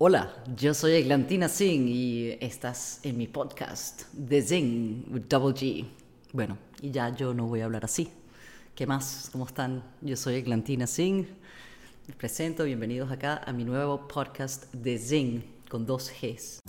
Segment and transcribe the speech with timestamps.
[0.00, 5.86] Hola, yo soy Eglantina Singh y estás en mi podcast The Zing with Double G.
[6.32, 8.08] Bueno, y ya yo no voy a hablar así.
[8.76, 9.28] ¿Qué más?
[9.32, 9.82] ¿Cómo están?
[10.00, 11.26] Yo soy Eglantina Singh.
[12.06, 16.60] Les presento, bienvenidos acá a mi nuevo podcast The Zing con dos Gs.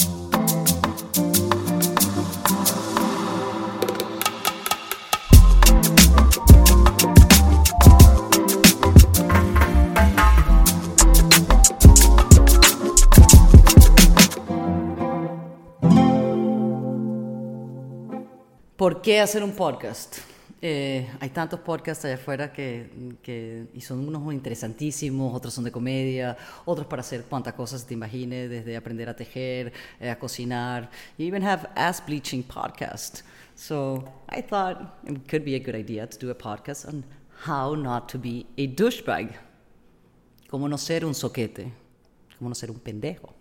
[18.79, 20.19] ¿Por qué hacer un podcast?
[20.61, 25.71] Eh, hay tantos podcasts allá afuera que, que, y son unos interesantísimos, otros son de
[25.73, 30.89] comedia, otros para hacer cuantas cosas te imagines, desde aprender a tejer, eh, a cocinar.
[31.17, 33.23] You even have ass bleaching podcast.
[33.53, 34.77] So I thought
[35.09, 37.03] it could be a good idea to do a podcast on
[37.45, 39.41] how not to be a douchebag.
[40.49, 41.69] Cómo no ser un soquete,
[42.37, 43.33] cómo no ser un pendejo.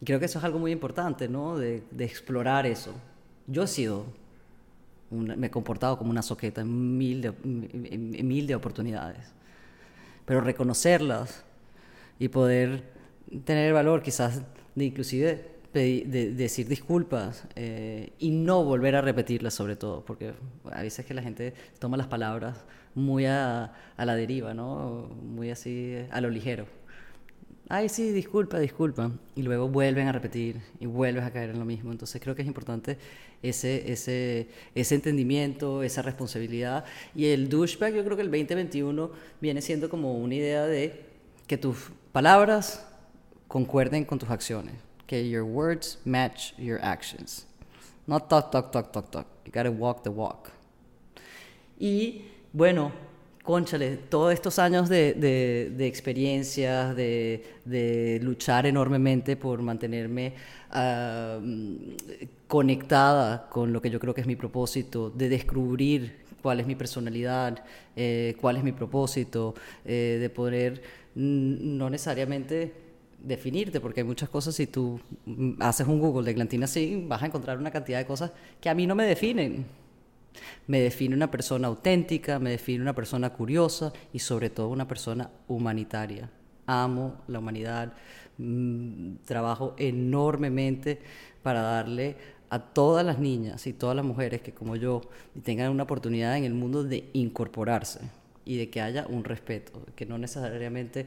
[0.00, 1.56] Y creo que eso es algo muy importante, ¿no?
[1.56, 2.92] De, de explorar eso
[3.46, 4.06] yo he sido,
[5.10, 9.32] me he comportado como una soqueta en mil de, en mil de oportunidades.
[10.24, 11.44] Pero reconocerlas
[12.18, 12.84] y poder
[13.44, 14.42] tener el valor quizás
[14.74, 20.32] de inclusive de, decir disculpas eh, y no volver a repetirlas sobre todo, porque
[20.72, 25.10] a veces que la gente toma las palabras muy a, a la deriva, ¿no?
[25.22, 26.66] Muy así a lo ligero
[27.68, 31.64] ay, sí, disculpa, disculpa, y luego vuelven a repetir y vuelves a caer en lo
[31.64, 31.92] mismo.
[31.92, 32.98] Entonces creo que es importante
[33.42, 36.84] ese, ese, ese entendimiento, esa responsabilidad.
[37.14, 41.04] Y el douchebag, yo creo que el 2021 viene siendo como una idea de
[41.46, 41.76] que tus
[42.12, 42.86] palabras
[43.48, 44.74] concuerden con tus acciones,
[45.06, 47.46] que your words match your actions.
[48.06, 49.26] Not talk, talk, talk, talk, talk.
[49.44, 50.50] You gotta walk the walk.
[51.78, 52.92] Y bueno,
[53.46, 60.34] conchale, todos estos años de, de, experiencias, de, luchar enormemente por mantenerme
[60.70, 61.38] ah,
[62.46, 66.74] conectada con lo que yo creo que es mi propósito, de descubrir cuál es mi
[66.74, 69.54] personalidad, eh, cuál es mi propósito,
[69.84, 70.82] eh, de poder
[71.14, 72.72] no necesariamente
[73.22, 75.00] definirte, porque hay muchas cosas, si tú
[75.60, 78.74] haces un Google de Glantina sí, vas a encontrar una cantidad de cosas que a
[78.74, 79.85] mí no me definen
[80.66, 85.30] me define una persona auténtica, me define una persona curiosa y sobre todo una persona
[85.48, 86.30] humanitaria.
[86.66, 87.92] Amo la humanidad,
[88.38, 91.00] mm, trabajo enormemente
[91.42, 92.16] para darle
[92.50, 95.02] a todas las niñas y todas las mujeres que como yo
[95.42, 98.00] tengan una oportunidad en el mundo de incorporarse
[98.44, 101.06] y de que haya un respeto, que no necesariamente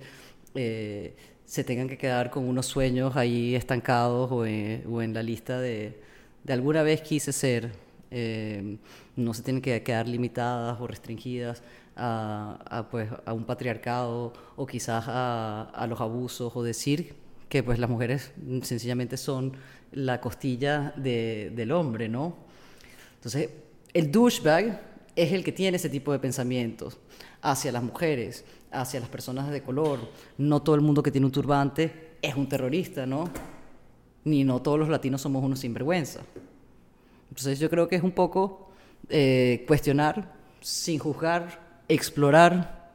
[0.55, 1.15] eh,
[1.45, 5.99] se tengan que quedar con unos sueños ahí estancados o en, la lista de,
[6.43, 7.71] de alguna vez quise ser
[8.11, 8.77] eh,
[9.15, 11.61] no se tienen que quedar limitadas o restringidas
[11.95, 17.15] a, pues, a un patriarcado o quizás a, los abusos o decir
[17.49, 18.31] que pues las mujeres
[18.61, 19.53] sencillamente son
[19.91, 22.35] la costilla del hombre, ¿no?
[23.15, 23.49] Entonces,
[23.93, 24.81] el douchebag
[25.15, 26.97] es el que tiene ese tipo de pensamientos
[27.41, 29.99] hacia las mujeres, hacia las personas de color.
[30.37, 33.29] No todo el mundo que tiene un turbante es un terrorista, ¿no?
[34.23, 36.21] Ni no todos los latinos somos unos sinvergüenza.
[37.29, 38.69] Entonces yo creo que es un poco
[39.09, 42.91] eh, cuestionar sin juzgar, explorar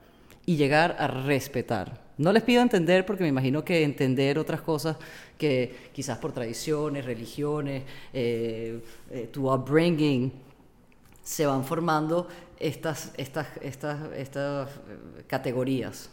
[0.47, 2.05] y llegar a respetar.
[2.19, 4.97] No les pido entender porque me imagino que entender otras cosas
[5.37, 8.81] que quizás por tradiciones, religiones, eh,
[9.11, 10.33] eh, tu upbringing,
[11.23, 12.29] se van formando
[12.59, 14.69] estas, estas, estas, estas
[15.27, 16.11] categorías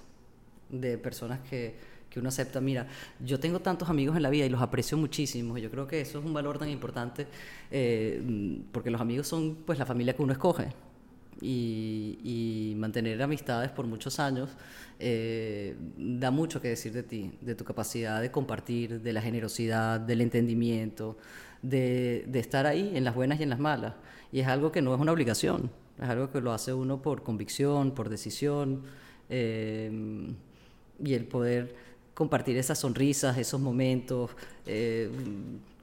[0.69, 2.87] de personas que, que uno acepta, mira,
[3.23, 6.01] yo tengo tantos amigos en la vida y los aprecio muchísimo, y yo creo que
[6.01, 7.25] eso es un valor tan importante,
[7.71, 8.21] eh,
[8.71, 10.73] porque los amigos son pues la familia que uno escoge,
[11.41, 14.49] y, mantener amistades por muchos años
[14.99, 19.99] eh, da mucho que decir de ti, de tu capacidad de compartir, de la generosidad,
[19.99, 21.17] del entendimiento,
[21.61, 23.93] de, de estar ahí en las buenas y en las malas,
[24.31, 25.71] y es algo que no es una obligación,
[26.01, 28.83] es algo que lo hace uno por convicción, por decisión,
[29.29, 30.33] eh,
[31.03, 31.75] y el poder
[32.21, 34.29] compartir esas sonrisas, esos momentos
[34.67, 35.09] eh,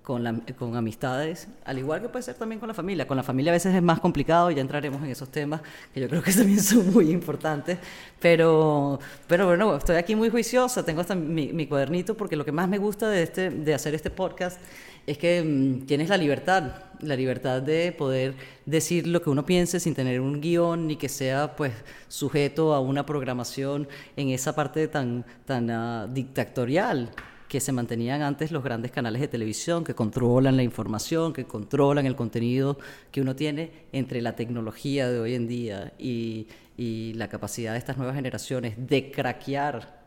[0.04, 0.22] con,
[0.56, 3.08] con amistades, al igual que puede ser también con la familia.
[3.08, 5.62] Con la familia a veces es más complicado, ya entraremos en esos temas
[5.92, 7.76] que yo creo que también son muy importantes,
[8.20, 12.52] pero, pero bueno, estoy aquí muy juiciosa, tengo hasta mi, mi cuadernito porque lo que
[12.52, 14.60] más me gusta de, este, de hacer este podcast
[15.08, 18.34] es que mm, tienes la libertad, la libertad de poder
[18.66, 21.72] decir lo que uno piense sin tener un guion ni que sea pues
[22.08, 27.10] sujeto a una programación en esa parte tan, tan ah, dictatorial
[27.48, 32.04] que se mantenían antes los grandes canales de televisión que controlan la información, que controlan
[32.04, 32.78] el contenido
[33.10, 37.78] que uno tiene entre la tecnología de hoy en día y, y la capacidad de
[37.78, 39.97] estas nuevas generaciones de craquear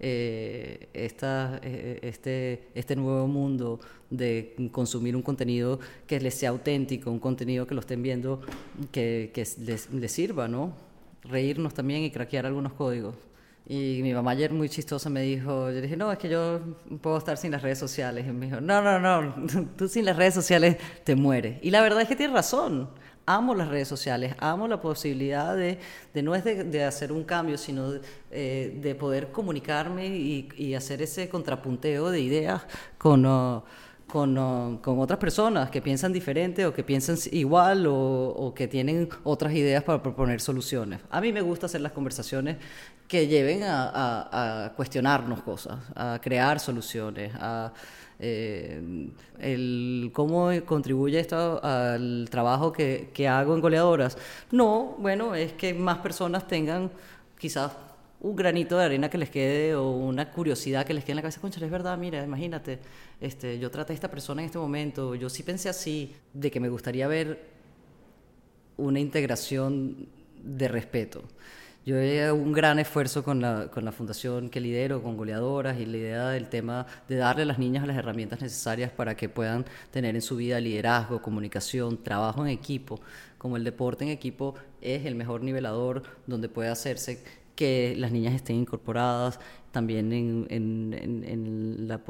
[0.00, 3.80] eh, esta, eh, este, este nuevo mundo
[4.10, 8.40] de consumir un contenido que les sea auténtico, un contenido que lo estén viendo,
[8.92, 10.74] que, que les, les sirva, ¿no?
[11.22, 13.14] Reírnos también y craquear algunos códigos.
[13.66, 16.60] Y mi mamá ayer muy chistosa me dijo, yo dije, no, es que yo
[17.00, 18.26] puedo estar sin las redes sociales.
[18.28, 19.34] Y me dijo, no, no, no,
[19.78, 21.58] tú sin las redes sociales te mueres.
[21.62, 22.90] Y la verdad es que tiene razón.
[23.26, 25.78] Amo las redes sociales, amo la posibilidad de,
[26.12, 28.00] de no es de, hacer un cambio, sino de,
[28.30, 32.62] eh, de poder comunicarme y, hacer ese contrapunteo de ideas
[32.98, 33.24] con...
[33.26, 33.62] Uh,
[34.14, 39.52] con, con, otras personas que piensan diferente o que piensan igual o, que tienen otras
[39.54, 41.00] ideas para proponer soluciones.
[41.10, 42.58] A mí me gusta hacer las conversaciones
[43.08, 47.72] que lleven a, cuestionarnos cosas, a crear soluciones, a
[48.20, 54.16] eh, el, cómo contribuye esto al trabajo que hago en goleadoras.
[54.52, 56.88] No, bueno, es que más personas tengan
[57.36, 57.72] quizás
[58.24, 61.22] un granito de arena que les quede o una curiosidad que les quede en la
[61.22, 62.78] cabeza, concha, es verdad, mira, imagínate,
[63.20, 66.58] este, yo traté a esta persona en este momento, yo sí pensé así, de que
[66.58, 67.38] me gustaría ver
[68.78, 70.08] una integración
[70.42, 71.22] de respeto.
[71.84, 75.84] Yo he un gran esfuerzo con la, con la fundación que lidero, con goleadoras, y
[75.84, 79.66] la idea del tema de darle a las niñas las herramientas necesarias para que puedan
[79.90, 83.00] tener en su vida liderazgo, comunicación, trabajo en equipo.
[83.36, 88.34] Como el deporte en equipo es el mejor nivelador donde puede hacerse que las niñas
[88.34, 89.40] estén incorporadas
[89.70, 92.00] también en, la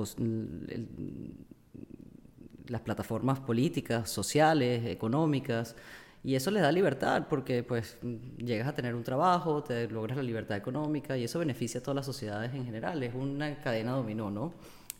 [2.66, 5.76] las plataformas políticas, sociales, económicas,
[6.22, 7.98] y eso les da libertad porque pues
[8.38, 11.96] llegas a tener un trabajo, te logras la libertad económica y eso beneficia a todas
[11.96, 14.54] las sociedades en general, es una cadena dominó, ¿no?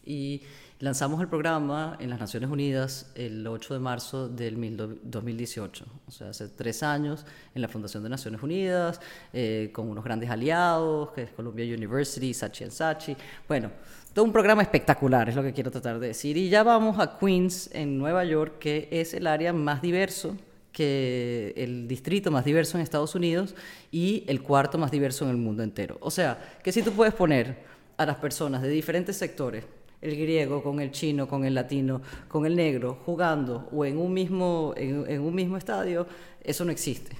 [0.05, 0.43] Y
[0.81, 6.29] lanzamos el programa en las Naciones Unidas el 8 de marzo del 2018, o sea,
[6.29, 7.25] hace tres años
[7.55, 9.01] en la Fundación de Naciones Unidas,
[9.33, 13.17] eh, con unos grandes aliados, que es Columbia University, Sachi Sachi,
[13.49, 13.71] bueno,
[14.13, 16.37] todo un programa espectacular, es lo que quiero tratar de decir.
[16.37, 20.37] Y ya vamos a Queens, en Nueva York, que es el área más diverso
[20.71, 23.55] que el distrito más diverso en Estados Unidos
[23.93, 25.99] y el cuarto más diverso en el mundo entero.
[26.01, 27.57] O sea, que si tú puedes poner
[27.97, 29.65] a las personas de diferentes sectores,
[30.05, 34.13] el griego con el chino, con el latino, con el negro, jugando o en un
[34.13, 36.07] mismo, en, un mismo estadio,
[36.43, 37.17] eso no existe.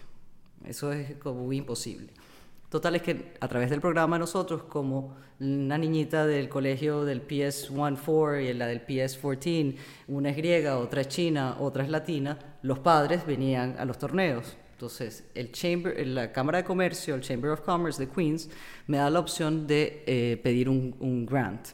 [0.65, 2.09] Eso es como imposible.
[2.69, 8.51] Total es que a través del programa nosotros, como una niñita del colegio del PS14
[8.51, 9.77] y la del PS14,
[10.09, 14.57] una es griega, otra es china, otra es latina, los padres venían a los torneos.
[14.73, 18.51] Entonces, el chamber, la Cámara de Comercio, el Chamber of Commerce de Queens,
[18.89, 21.69] me da la opción de eh, pedir un, un grant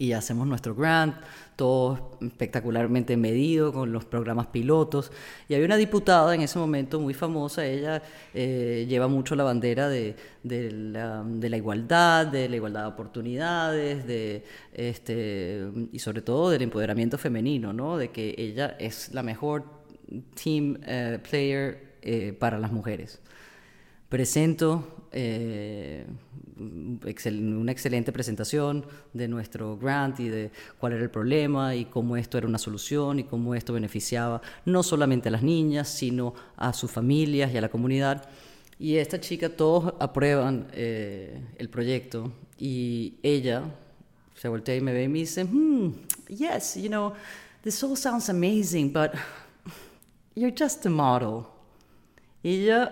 [0.00, 1.14] y hacemos nuestro grant,
[1.56, 5.12] todo espectacularmente medido con los programas pilotos.
[5.46, 8.02] Y había una diputada en ese momento muy famosa, ella
[8.32, 11.22] eh, lleva mucho la bandera de, la,
[11.54, 14.42] igualdad, de la igualdad de oportunidades, de,
[14.72, 17.98] este, y sobre todo del empoderamiento femenino, ¿no?
[17.98, 19.64] de que ella es la mejor
[20.42, 23.20] team eh, player eh, para las mujeres.
[24.10, 24.84] Presento
[26.58, 32.36] una excelente presentación de nuestro grant y de cuál era el problema y cómo esto
[32.36, 36.90] era una solución y cómo esto beneficiaba no solamente a las niñas, sino a sus
[36.90, 38.28] familias y a la comunidad.
[38.80, 43.62] Y esta chica, todos aprueban eh, el proyecto y ella
[44.34, 45.92] se voltea y me ve y me dice, hmm,
[46.26, 47.12] yes, you know,
[47.62, 49.12] this all sounds amazing, but
[50.34, 51.44] you're just a model.
[52.42, 52.88] Y yo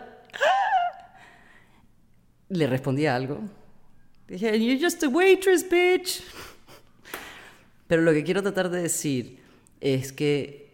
[2.48, 3.40] le respondí algo
[4.28, 6.22] Dije, you're just a waitress, bitch.
[7.86, 9.38] Pero lo que quiero tratar de decir
[9.80, 10.68] es que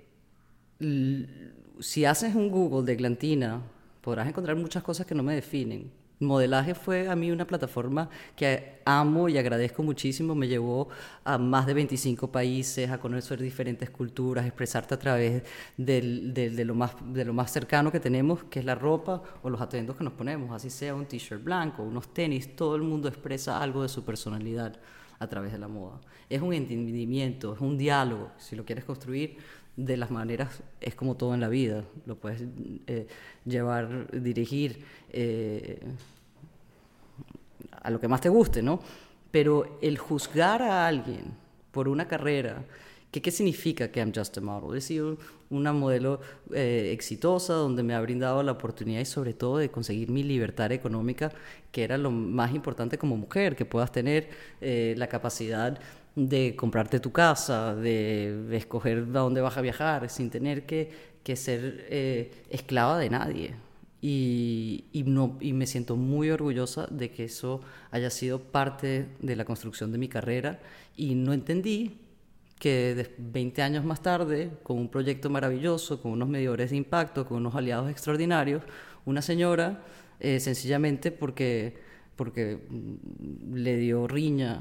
[1.78, 3.62] si haces un Google de Glantina,
[4.00, 5.88] podrás encontrar muchas cosas que no me definen.
[6.20, 10.34] Modelaje fue a mí una plataforma que amo y agradezco muchísimo.
[10.34, 10.88] Me llevó
[11.24, 15.42] a más de 25 países, a conocer diferentes culturas, expresarte a través
[15.76, 19.50] del, de, lo más, de lo más cercano que tenemos, que es la ropa o
[19.50, 20.52] los atuendos que nos ponemos.
[20.52, 24.78] Así sea un t-shirt blanco, unos tenis, todo el mundo expresa algo de su personalidad
[25.18, 26.00] a través de la moda.
[26.28, 29.38] Es un entendimiento, es un diálogo, si lo quieres construir,
[29.76, 32.42] de las maneras es como todo en la vida, lo puedes
[32.86, 33.06] eh,
[33.44, 35.80] llevar, dirigir eh,
[37.82, 38.80] a lo que más te guste, ¿no?
[39.30, 41.34] Pero el juzgar a alguien
[41.72, 42.64] por una carrera,
[43.10, 44.76] ¿qué, qué significa que I'm just a model?
[44.76, 45.18] He sido
[45.50, 46.20] una modelo
[46.52, 50.70] eh, exitosa donde me ha brindado la oportunidad y sobre todo de conseguir mi libertad
[50.70, 51.32] económica,
[51.72, 54.28] que era lo más importante como mujer, que puedas tener
[54.60, 55.80] la capacidad
[56.16, 60.90] de comprarte tu casa, de, escoger a dónde vas a viajar, sin tener que,
[61.22, 63.54] que ser eh, esclava de nadie.
[64.00, 69.36] y, y, no, y me siento muy orgullosa de que eso haya sido parte de
[69.36, 70.60] la construcción de mi carrera
[70.96, 72.04] y no entendí
[72.58, 77.38] que 20 años más tarde, con un proyecto maravilloso, con unos medidores de impacto, con
[77.38, 78.62] unos aliados extraordinarios,
[79.04, 79.82] una señora,
[80.20, 81.74] eh, sencillamente porque,
[82.16, 84.60] porque mm, le dio riña,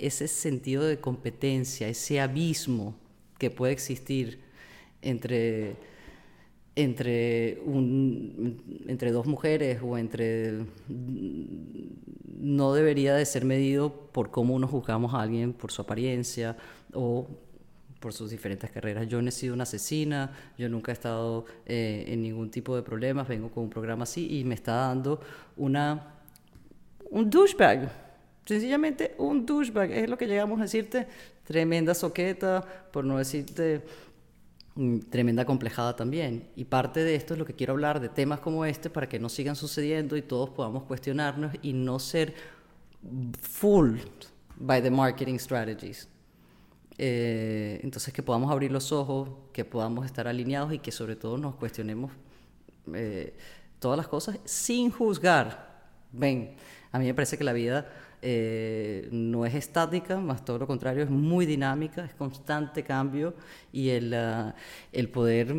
[0.00, 2.94] ese sentido de competencia, ese abismo
[3.38, 4.40] que puede existir
[5.02, 5.76] entre,
[6.76, 7.60] entre,
[8.86, 10.64] entre dos mujeres o entre...
[10.88, 16.56] no debería de ser medido por cómo uno juzgamos a alguien por su apariencia
[16.92, 17.28] o
[18.00, 19.08] por sus diferentes carreras.
[19.08, 22.82] Yo no he sido una asesina, yo nunca he estado eh, en ningún tipo de
[22.82, 25.20] problemas, vengo con un programa así y me está dando
[25.56, 26.14] una,
[27.10, 28.07] un douchebag.
[28.48, 31.06] Sencillamente un douchebag, es lo que llegamos a decirte,
[31.44, 33.84] tremenda soqueta, por no decirte
[34.74, 36.48] mm, tremenda complejada también.
[36.56, 39.18] Y parte de esto es lo que quiero hablar, de temas como este, para que
[39.18, 42.32] no sigan sucediendo y todos podamos cuestionarnos y no ser
[43.38, 44.08] fooled
[44.56, 46.08] by the marketing strategies.
[46.96, 51.36] Eh, entonces que podamos abrir los ojos, que podamos estar alineados y que sobre todo
[51.36, 52.12] nos cuestionemos
[52.94, 53.36] eh,
[53.78, 55.68] todas las cosas sin juzgar.
[56.12, 56.56] Ven,
[56.90, 57.86] a mí me parece que la vida
[58.22, 63.34] eh, no es estática, más todo lo contrario, es muy dinámica, es constante cambio
[63.72, 64.54] y el, ah,
[64.92, 65.54] el poder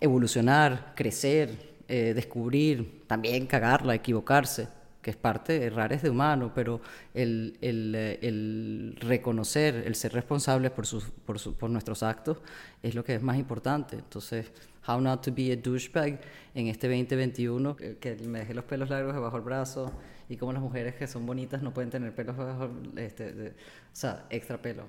[0.00, 4.66] evolucionar, crecer, descubrir, también cagarla, equivocarse
[5.02, 6.80] que es parte, errar es de humano, pero
[7.12, 12.38] el, el, el reconocer, el ser responsables por, sus, por, por, nuestros actos
[12.82, 13.96] es lo que es más importante.
[13.96, 14.46] Entonces,
[14.86, 16.20] how not to be a douchebag
[16.54, 19.92] en este 2021, que me dejé los pelos largos debajo del brazo
[20.28, 24.26] y como las mujeres que son bonitas no pueden tener pelos debajo, este, o sea,
[24.30, 24.84] extra pelo,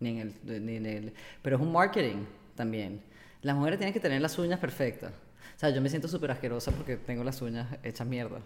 [0.00, 1.12] ni en, el, ni en el...
[1.42, 3.00] Pero es un marketing también.
[3.42, 5.12] Las mujeres tienen que tener las uñas perfectas.
[5.56, 8.40] O sea, yo me siento súper asquerosa porque tengo las uñas hechas mierda.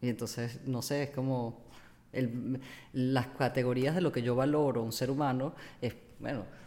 [0.00, 1.64] Y entonces, no sé, es como
[2.12, 2.60] el,
[2.92, 6.61] las categorías de lo que yo valoro un ser humano es, bueno, eh,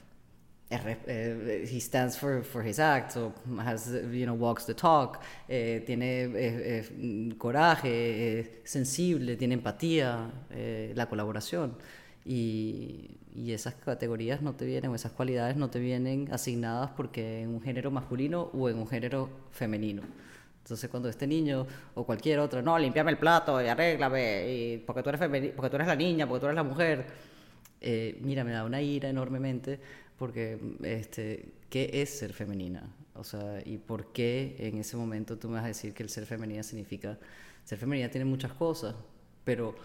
[0.69, 6.31] he stands for, for his acts, o has, you know, walks the talk, eh, tiene
[6.35, 10.31] eh, coraje, sensible, tiene empatía,
[10.95, 11.75] la colaboración.
[12.25, 17.43] Y, y, esas categorías no te vienen, o esas cualidades no te vienen asignadas porque
[17.43, 20.01] en un género masculino o en un género femenino.
[20.63, 25.03] Entonces, cuando este niño o cualquier otro, no, limpiame el plato y arréglame, y porque,
[25.03, 25.21] tú eres
[25.55, 27.05] porque tú eres la niña, porque tú eres la mujer,
[27.79, 29.79] eh, mira, me da una ira enormemente
[30.17, 32.83] porque, este, ¿qué es ser femenina?
[33.13, 36.09] O sea, ¿y por qué en ese momento tú me vas a decir que el
[36.09, 37.17] ser femenina significa...
[37.63, 38.93] Ser femenina tiene muchas cosas,
[39.43, 39.75] pero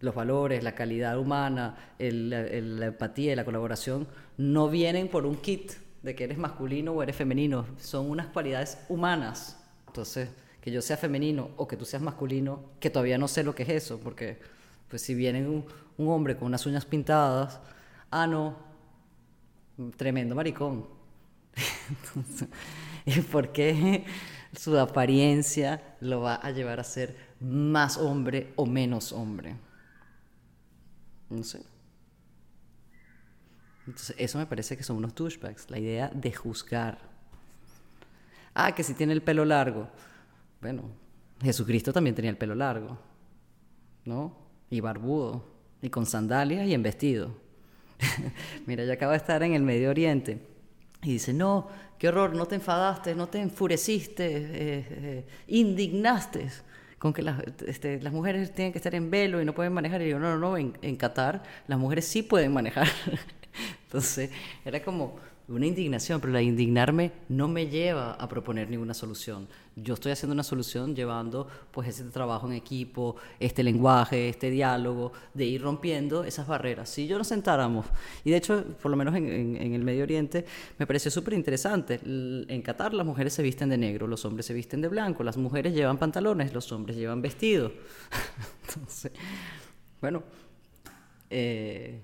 [0.00, 4.06] los valores, la calidad humana, la empatía y la colaboración
[4.38, 8.78] no vienen por un kit de que eres masculino o eres femenino, son unas cualidades
[8.88, 10.28] humanas entonces,
[10.60, 13.64] que yo sea femenino o que tú seas masculino, que todavía no sé lo que
[13.64, 14.38] es eso, porque
[14.88, 15.64] pues si viene un,
[15.96, 17.58] un hombre con unas uñas pintadas,
[18.10, 18.56] ah, no,
[19.96, 20.86] tremendo maricón.
[23.06, 24.04] ¿Y por qué
[24.54, 29.56] su apariencia lo va a llevar a ser más hombre o menos hombre?
[31.30, 31.62] No sé.
[33.86, 37.18] Entonces, eso me parece que son unos douchebags, la idea de juzgar
[38.60, 39.88] Ah, que si tiene el pelo largo.
[40.60, 40.82] Bueno,
[41.40, 42.98] Jesucristo también tenía el pelo largo,
[44.04, 44.36] ¿no?
[44.68, 45.44] Y barbudo,
[45.80, 47.36] y con sandalias y en vestido.
[48.66, 50.38] Mira, yo acabo de estar en el Medio Oriente
[51.02, 56.48] y dice, no, qué horror, no te enfadaste, no te enfureciste, eh, eh, indignaste
[56.98, 60.02] con que las, este, las, mujeres tienen que estar en velo y no pueden manejar.
[60.02, 62.88] Y digo, no, no, no, en, en Qatar las mujeres sí pueden manejar.
[63.84, 64.30] Entonces,
[64.64, 65.16] era como,
[65.48, 69.48] una indignación, pero la indignarme no me lleva a proponer ninguna solución.
[69.76, 75.12] Yo estoy haciendo una solución llevando pues ese trabajo en equipo, este lenguaje, este diálogo,
[75.32, 76.90] de ir rompiendo esas barreras.
[76.90, 77.86] Si yo nos sentáramos,
[78.24, 80.44] y de hecho, por lo menos en, el Medio Oriente,
[80.78, 82.00] me pareció súper interesante.
[82.04, 85.38] En Qatar las mujeres se visten de negro, los hombres se visten de blanco, las
[85.38, 87.72] mujeres llevan pantalones, los hombres llevan vestidos.
[88.68, 89.12] Entonces,
[90.00, 90.22] bueno,
[91.30, 92.00] eh,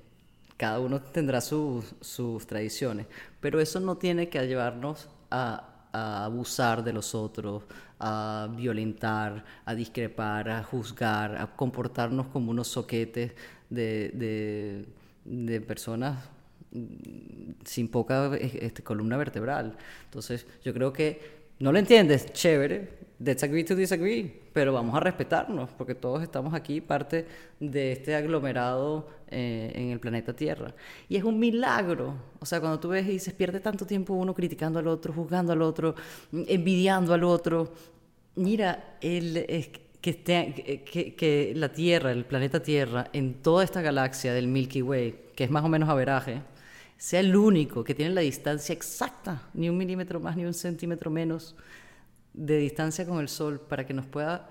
[0.56, 3.06] cada uno tendrá sus, sus tradiciones,
[3.40, 7.62] pero eso no tiene que llevarnos a, abusar de los otros,
[8.00, 13.32] a violentar, a discrepar, a juzgar, a comportarnos como unos soquetes
[13.70, 14.84] de,
[15.24, 16.18] de, personas
[17.64, 19.76] sin poca este, columna vertebral.
[20.06, 25.00] Entonces, yo creo que no lo entiendes, chévere, let's agree to disagree, pero vamos a
[25.00, 27.26] respetarnos, porque todos estamos aquí parte
[27.60, 30.74] de este aglomerado eh, en el planeta Tierra.
[31.08, 34.34] Y es un milagro, o sea, cuando tú ves y dices, pierde tanto tiempo uno
[34.34, 35.94] criticando al otro, juzgando al otro,
[36.32, 37.72] envidiando al otro,
[38.36, 39.46] mira, el,
[40.00, 45.16] que, que, que, la Tierra, el planeta Tierra, en toda esta galaxia del Milky Way,
[45.34, 46.42] que es más o menos averaje,
[46.96, 51.10] sea el único que tiene la distancia exacta, ni un milímetro más ni un centímetro
[51.10, 51.56] menos
[52.34, 54.50] de distancia con el Sol para que nos pueda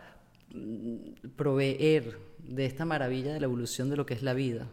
[0.54, 4.68] mm, proveer de esta maravilla de la evolución de lo que es la vida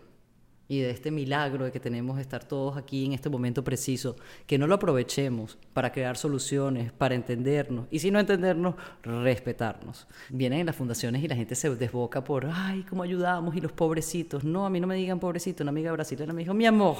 [0.71, 4.15] y de este milagro de que tenemos de estar todos aquí en este momento preciso,
[4.47, 10.07] que no lo aprovechemos para crear soluciones, para entendernos, y si no entendernos, respetarnos.
[10.29, 13.73] Vienen en las fundaciones y la gente se desboca por, ay, cómo ayudamos y los
[13.73, 14.45] pobrecitos.
[14.45, 16.99] No, a mí no me digan pobrecito, una amiga brasileña me dijo, mi amor,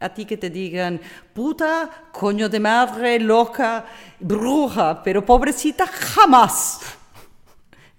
[0.00, 1.00] a ti que te digan
[1.32, 3.84] puta, coño de madre, loca,
[4.18, 6.80] bruja, pero pobrecita jamás.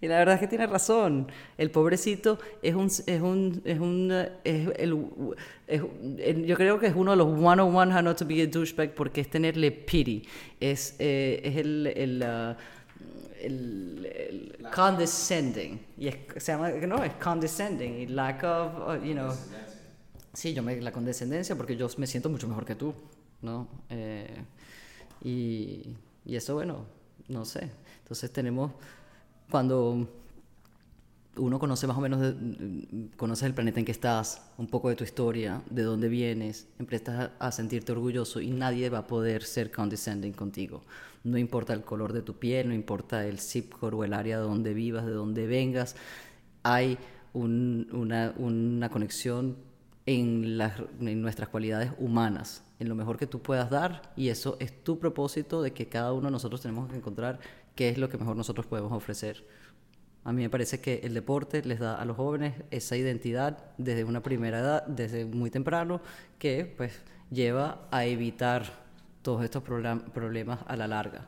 [0.01, 1.31] Y la verdad es que tiene razón.
[1.59, 4.11] El pobrecito es un, es un, es un,
[4.43, 4.67] es
[5.67, 8.95] el, yo creo que es uno de los 101 how not to be a douchebag
[8.95, 10.23] porque es tenerle pity.
[10.59, 12.55] Es, eh, es el, el, uh,
[13.43, 15.79] el, condescending.
[15.99, 18.15] Y es, se no, es condescending.
[18.15, 19.31] Lack of, uh, you know.
[20.33, 22.93] Sí, yo me, la condescendencia porque yo me siento mucho mejor que tú,
[23.41, 23.67] ¿no?
[23.89, 24.43] Eh,
[25.23, 25.95] y,
[26.25, 26.85] y eso, bueno,
[27.27, 27.69] no sé.
[28.03, 28.71] Entonces tenemos
[29.49, 30.07] cuando
[31.37, 32.35] uno conoce más o menos,
[33.15, 37.31] conoces el planeta en que estás, un poco de tu historia, de dónde vienes, empiezas
[37.39, 40.81] a sentirte orgulloso y nadie va a poder ser condescending contigo.
[41.23, 44.39] No importa el color de tu piel, no importa el zip code o el área
[44.39, 45.95] donde vivas, de donde vengas,
[46.63, 46.97] hay
[47.33, 49.55] una, una, conexión
[50.19, 50.59] en,
[51.07, 54.99] en nuestras cualidades humanas, en lo mejor que tú puedas dar y eso es tu
[54.99, 57.39] propósito de que cada uno de nosotros tenemos que encontrar
[57.75, 59.45] qué es lo que mejor nosotros podemos ofrecer.
[60.23, 64.03] A mí me parece que el deporte les da a los jóvenes esa identidad desde
[64.03, 65.99] una primera edad, desde muy temprano,
[66.37, 67.01] que pues
[67.31, 68.63] lleva a evitar
[69.23, 71.27] todos estos problemas a la larga.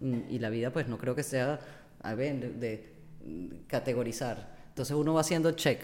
[0.00, 1.58] Mm, y la vida pues no creo que sea,
[2.02, 2.92] a ver, de,
[3.66, 4.54] categorizar.
[4.68, 5.80] Entonces uno va haciendo check.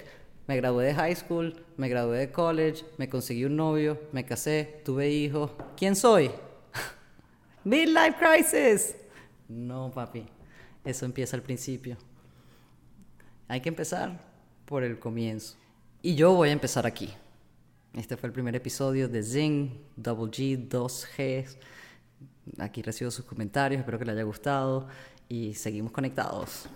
[0.53, 4.83] Me gradué de high school, me gradué de college, me conseguí un novio, me casé,
[4.85, 5.51] tuve hijos.
[5.79, 6.31] ¿Quién soy?
[7.65, 8.95] Midlife crisis.
[9.49, 10.27] No, papi,
[10.85, 11.97] eso empieza al principio.
[13.49, 14.21] Hay que empezar
[14.67, 15.57] por el comienzo.
[16.03, 17.09] Y yo voy a empezar aquí.
[17.95, 21.47] Este fue el primer episodio de Zing, Double G, 2G.
[22.59, 24.87] Aquí recibo sus comentarios, espero que les haya gustado
[25.31, 26.69] y seguimos conectados.